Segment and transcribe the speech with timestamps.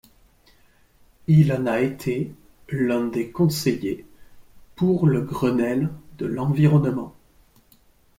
[1.27, 2.33] Il en a été
[2.71, 4.03] l'un des conseillers
[4.75, 7.13] pour le grenelle de l'environnement.